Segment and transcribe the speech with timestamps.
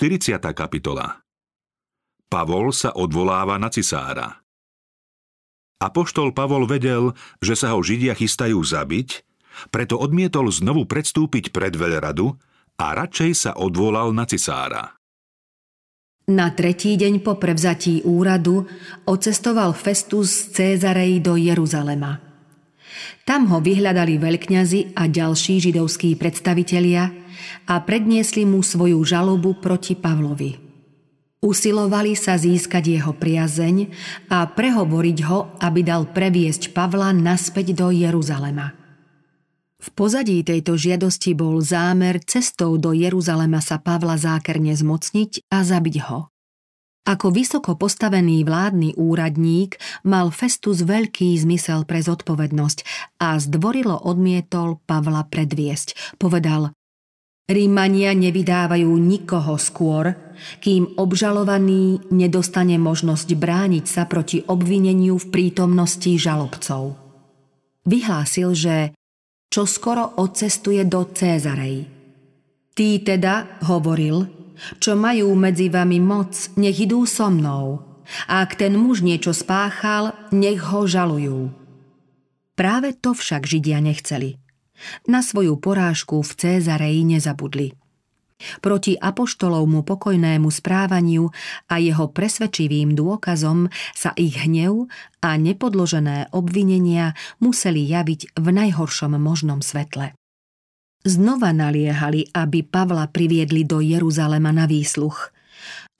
[0.00, 0.40] 40.
[0.56, 1.20] kapitola
[2.24, 4.40] Pavol sa odvoláva na cisára.
[5.76, 9.20] Apoštol Pavol vedel, že sa ho Židia chystajú zabiť,
[9.68, 12.32] preto odmietol znovu predstúpiť pred veľradu
[12.80, 14.96] a radšej sa odvolal na cisára.
[16.32, 18.64] Na tretí deň po prevzatí úradu
[19.04, 20.40] ocestoval Festus z
[20.80, 22.29] Cézarej do Jeruzalema.
[23.24, 27.10] Tam ho vyhľadali veľkňazi a ďalší židovskí predstavitelia
[27.66, 30.70] a predniesli mu svoju žalobu proti Pavlovi.
[31.40, 33.88] Usilovali sa získať jeho priazeň
[34.28, 38.76] a prehovoriť ho, aby dal previesť Pavla naspäť do Jeruzalema.
[39.80, 45.96] V pozadí tejto žiadosti bol zámer cestou do Jeruzalema sa Pavla zákerne zmocniť a zabiť
[46.12, 46.28] ho.
[47.08, 52.78] Ako vysoko postavený vládny úradník mal Festus veľký zmysel pre zodpovednosť
[53.24, 56.16] a zdvorilo odmietol Pavla predviesť.
[56.20, 56.76] Povedal,
[57.50, 60.14] Rímania nevydávajú nikoho skôr,
[60.62, 66.94] kým obžalovaný nedostane možnosť brániť sa proti obvineniu v prítomnosti žalobcov.
[67.90, 68.76] Vyhlásil, že
[69.50, 71.90] čo skoro odcestuje do Cézarej.
[72.70, 74.39] Tí teda, hovoril,
[74.82, 77.80] čo majú medzi vami moc, nech idú so mnou.
[78.26, 81.54] A ak ten muž niečo spáchal, nech ho žalujú.
[82.58, 84.36] Práve to však Židia nechceli.
[85.08, 87.72] Na svoju porážku v Cézareji nezabudli.
[88.64, 91.28] Proti apoštolovmu pokojnému správaniu
[91.68, 94.88] a jeho presvedčivým dôkazom sa ich hnev
[95.20, 100.16] a nepodložené obvinenia museli javiť v najhoršom možnom svetle.
[101.00, 105.32] Znova naliehali, aby Pavla priviedli do Jeruzalema na výsluch.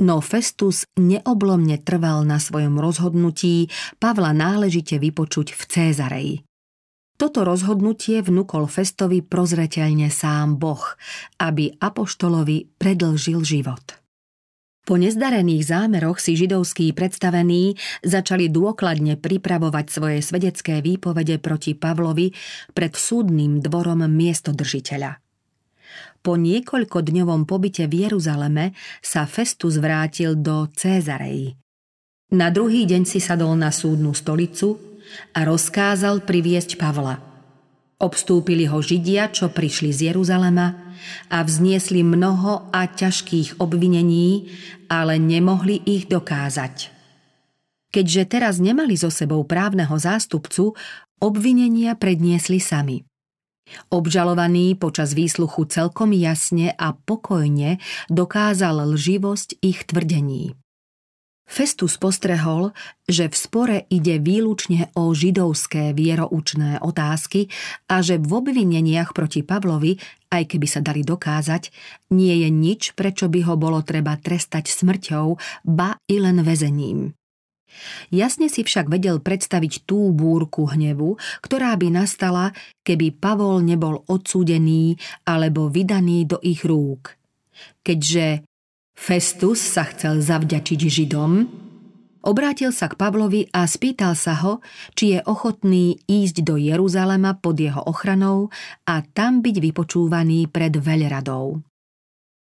[0.00, 3.68] No Festus neoblomne trval na svojom rozhodnutí
[4.00, 6.34] Pavla náležite vypočuť v Cézareji.
[7.20, 10.80] Toto rozhodnutie vnúkol Festovi prozreteľne sám Boh,
[11.36, 13.99] aby Apoštolovi predlžil život.
[14.90, 22.34] Po nezdarených zámeroch si židovskí predstavení začali dôkladne pripravovať svoje svedecké výpovede proti Pavlovi
[22.74, 25.22] pred súdnym dvorom miestodržiteľa.
[26.26, 31.54] Po niekoľkodňovom pobyte v Jeruzaleme sa Festus vrátil do Cézarei.
[32.34, 34.74] Na druhý deň si sadol na súdnu stolicu
[35.38, 37.29] a rozkázal priviesť Pavla.
[38.00, 40.96] Obstúpili ho Židia, čo prišli z Jeruzalema
[41.28, 44.48] a vzniesli mnoho a ťažkých obvinení,
[44.88, 46.88] ale nemohli ich dokázať.
[47.92, 50.72] Keďže teraz nemali so sebou právneho zástupcu,
[51.20, 53.04] obvinenia predniesli sami.
[53.92, 57.78] Obžalovaný počas výsluchu celkom jasne a pokojne
[58.08, 60.59] dokázal lživosť ich tvrdení.
[61.50, 62.70] Festus postrehol,
[63.10, 67.50] že v spore ide výlučne o židovské vieroučné otázky
[67.90, 69.98] a že v obvineniach proti Pavlovi,
[70.30, 71.74] aj keby sa dali dokázať,
[72.14, 75.26] nie je nič, prečo by ho bolo treba trestať smrťou,
[75.66, 77.18] ba i len väzením.
[78.14, 82.54] Jasne si však vedel predstaviť tú búrku hnevu, ktorá by nastala,
[82.86, 87.18] keby Pavol nebol odsúdený alebo vydaný do ich rúk.
[87.82, 88.46] Keďže
[89.00, 91.48] Festus sa chcel zavďačiť Židom,
[92.20, 94.60] obrátil sa k Pavlovi a spýtal sa ho,
[94.92, 98.52] či je ochotný ísť do Jeruzalema pod jeho ochranou
[98.84, 101.64] a tam byť vypočúvaný pred veľradou.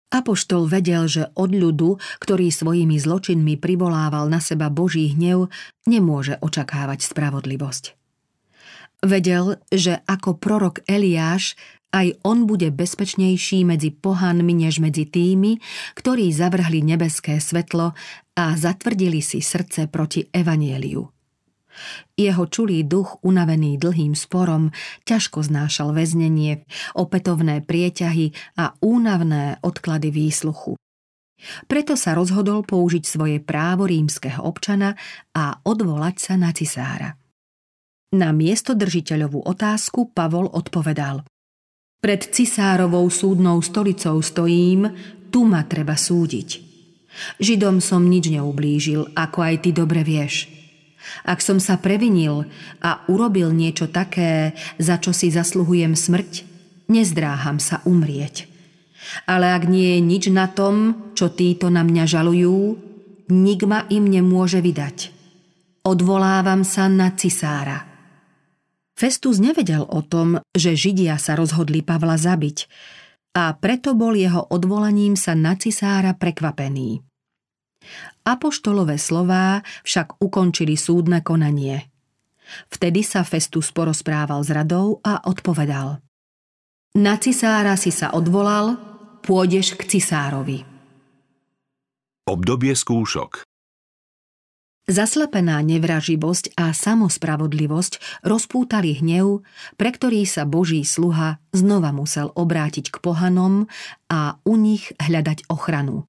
[0.08, 5.52] Apoštol vedel, že od ľudu, ktorý svojimi zločinmi privolával na seba Boží hnev,
[5.84, 7.92] nemôže očakávať spravodlivosť.
[9.04, 11.60] Vedel, že ako prorok Eliáš
[11.92, 15.64] aj on bude bezpečnejší medzi pohanmi než medzi tými,
[15.96, 17.96] ktorí zavrhli nebeské svetlo
[18.36, 21.08] a zatvrdili si srdce proti evanieliu.
[22.18, 24.74] Jeho čulý duch, unavený dlhým sporom,
[25.06, 26.66] ťažko znášal väznenie,
[26.98, 30.74] opätovné prieťahy a únavné odklady výsluchu.
[31.70, 34.98] Preto sa rozhodol použiť svoje právo rímskeho občana
[35.38, 37.14] a odvolať sa na cisára.
[38.18, 41.22] Na miesto držiteľovú otázku Pavol odpovedal–
[41.98, 44.90] pred cisárovou súdnou stolicou stojím,
[45.34, 46.50] tu ma treba súdiť.
[47.42, 50.48] Židom som nič neublížil, ako aj ty dobre vieš.
[51.26, 52.46] Ak som sa previnil
[52.84, 56.46] a urobil niečo také, za čo si zasluhujem smrť,
[56.92, 58.46] nezdráham sa umrieť.
[59.24, 62.60] Ale ak nie je nič na tom, čo títo na mňa žalujú,
[63.32, 65.16] nik ma im nemôže vydať.
[65.88, 67.87] Odvolávam sa na cisára.
[68.98, 72.66] Festus nevedel o tom, že Židia sa rozhodli Pavla zabiť
[73.38, 77.06] a preto bol jeho odvolaním sa na cisára prekvapený.
[78.26, 81.94] Apoštolové slová však ukončili súdne konanie.
[82.74, 86.02] Vtedy sa Festus porozprával s radou a odpovedal.
[86.98, 88.82] Na cisára si sa odvolal,
[89.22, 90.66] pôjdeš k cisárovi.
[92.26, 93.47] Obdobie skúšok
[94.88, 99.44] Zaslepená nevraživosť a samospravodlivosť rozpútali hnev,
[99.76, 103.68] pre ktorý sa Boží sluha znova musel obrátiť k pohanom
[104.08, 106.08] a u nich hľadať ochranu.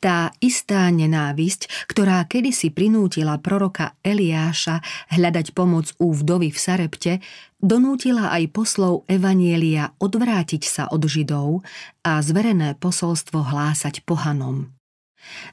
[0.00, 4.80] Tá istá nenávisť, ktorá kedysi prinútila proroka Eliáša
[5.12, 7.12] hľadať pomoc u vdovy v Sarepte,
[7.58, 11.66] donútila aj poslov Evanielia odvrátiť sa od Židov
[12.06, 14.79] a zverené posolstvo hlásať pohanom.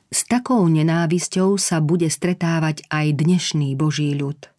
[0.09, 4.49] S takou nenávisťou sa bude stretávať aj dnešný Boží ľud.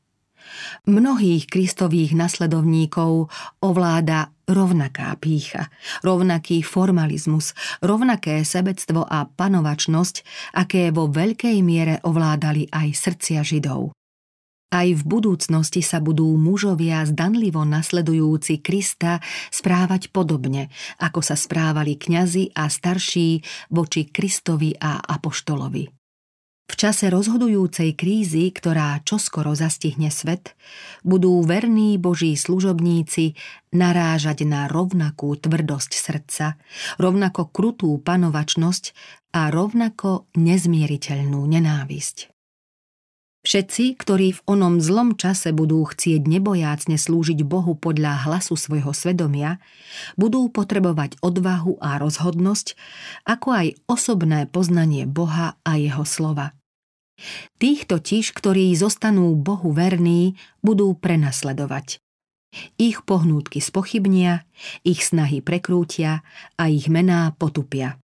[0.88, 3.28] Mnohých kristových nasledovníkov
[3.60, 5.68] ovláda rovnaká pícha,
[6.00, 7.52] rovnaký formalizmus,
[7.84, 10.16] rovnaké sebectvo a panovačnosť,
[10.56, 13.97] aké vo veľkej miere ovládali aj srdcia Židov.
[14.68, 19.16] Aj v budúcnosti sa budú mužovia zdanlivo nasledujúci Krista
[19.48, 20.68] správať podobne,
[21.00, 23.40] ako sa správali kňazi a starší
[23.72, 25.88] voči Kristovi a Apoštolovi.
[26.68, 30.52] V čase rozhodujúcej krízy, ktorá čoskoro zastihne svet,
[31.00, 33.40] budú verní Boží služobníci
[33.72, 36.60] narážať na rovnakú tvrdosť srdca,
[37.00, 38.92] rovnako krutú panovačnosť
[39.32, 42.37] a rovnako nezmieriteľnú nenávisť.
[43.48, 49.56] Všetci, ktorí v onom zlom čase budú chcieť nebojácne slúžiť Bohu podľa hlasu svojho svedomia,
[50.20, 52.76] budú potrebovať odvahu a rozhodnosť,
[53.24, 56.52] ako aj osobné poznanie Boha a jeho slova.
[57.56, 62.04] Tých totiž, ktorí zostanú Bohu verní, budú prenasledovať.
[62.76, 64.44] Ich pohnútky spochybnia,
[64.84, 66.20] ich snahy prekrútia
[66.60, 67.96] a ich mená potupia.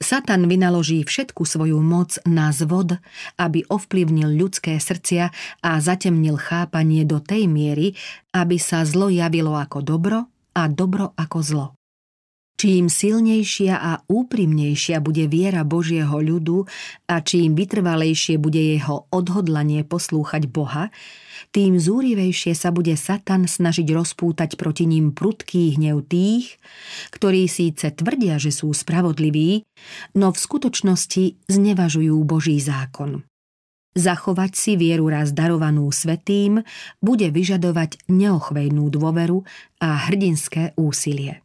[0.00, 2.96] Satan vynaloží všetku svoju moc na zvod,
[3.36, 5.28] aby ovplyvnil ľudské srdcia
[5.60, 7.92] a zatemnil chápanie do tej miery,
[8.32, 10.24] aby sa zlo javilo ako dobro
[10.56, 11.66] a dobro ako zlo.
[12.60, 16.68] Čím silnejšia a úprimnejšia bude viera Božieho ľudu
[17.08, 20.92] a čím vytrvalejšie bude jeho odhodlanie poslúchať Boha,
[21.56, 26.60] tým zúrivejšie sa bude Satan snažiť rozpútať proti ním prudký hnev tých,
[27.16, 29.64] ktorí síce tvrdia, že sú spravodliví,
[30.20, 33.24] no v skutočnosti znevažujú Boží zákon.
[33.96, 36.60] Zachovať si vieru raz darovanú svetým
[37.00, 39.48] bude vyžadovať neochvejnú dôveru
[39.80, 41.40] a hrdinské úsilie.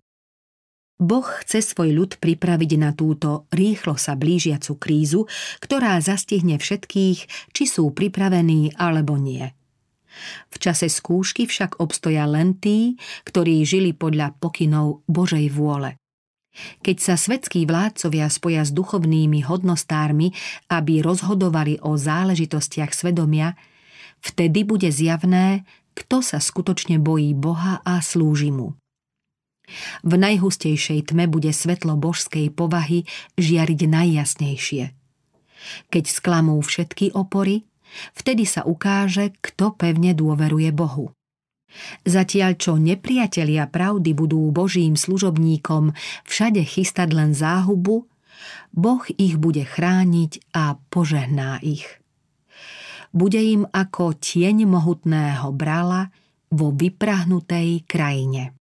[0.96, 5.28] Boh chce svoj ľud pripraviť na túto rýchlo sa blížiacu krízu,
[5.60, 9.52] ktorá zastihne všetkých, či sú pripravení alebo nie.
[10.48, 12.96] V čase skúšky však obstoja len tí,
[13.28, 16.00] ktorí žili podľa pokynov Božej vôle.
[16.56, 20.32] Keď sa svetskí vládcovia spoja s duchovnými hodnostármi,
[20.72, 23.60] aby rozhodovali o záležitostiach svedomia,
[24.24, 28.80] vtedy bude zjavné, kto sa skutočne bojí Boha a slúži mu.
[30.06, 33.10] V najhustejšej tme bude svetlo božskej povahy
[33.40, 34.84] žiariť najjasnejšie.
[35.90, 37.66] Keď sklamú všetky opory,
[38.16, 41.16] Vtedy sa ukáže, kto pevne dôveruje Bohu.
[42.08, 45.92] Zatiaľ čo nepriatelia pravdy budú Božím služobníkom
[46.24, 48.08] všade chystať len záhubu,
[48.72, 51.88] Boh ich bude chrániť a požehná ich.
[53.16, 56.12] Bude im ako tieň mohutného brala
[56.52, 58.56] vo vyprahnutej krajine.